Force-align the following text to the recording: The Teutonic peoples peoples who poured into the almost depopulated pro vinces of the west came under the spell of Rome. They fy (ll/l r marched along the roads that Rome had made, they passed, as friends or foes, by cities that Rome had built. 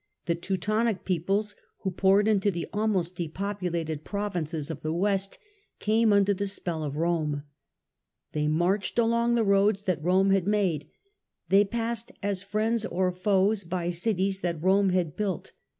The 0.25 0.33
Teutonic 0.33 1.05
peoples 1.05 1.51
peoples 1.53 1.69
who 1.81 1.91
poured 1.91 2.27
into 2.27 2.49
the 2.49 2.65
almost 2.73 3.13
depopulated 3.15 4.03
pro 4.03 4.29
vinces 4.31 4.71
of 4.71 4.81
the 4.81 4.91
west 4.91 5.37
came 5.77 6.11
under 6.11 6.33
the 6.33 6.47
spell 6.47 6.81
of 6.83 6.95
Rome. 6.97 7.43
They 8.31 8.45
fy 8.47 8.47
(ll/l 8.47 8.53
r 8.53 8.57
marched 8.57 8.97
along 8.97 9.35
the 9.35 9.43
roads 9.43 9.83
that 9.83 10.01
Rome 10.03 10.31
had 10.31 10.47
made, 10.47 10.89
they 11.49 11.63
passed, 11.63 12.11
as 12.23 12.41
friends 12.41 12.83
or 12.83 13.11
foes, 13.11 13.63
by 13.63 13.91
cities 13.91 14.39
that 14.39 14.63
Rome 14.63 14.89
had 14.89 15.15
built. 15.15 15.51